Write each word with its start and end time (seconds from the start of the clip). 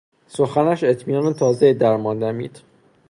سخنش 0.27 0.83
اطمینان 0.83 1.33
تازهای 1.33 1.73
در 1.73 1.95
ما 1.97 2.13
دمید. 2.13 2.61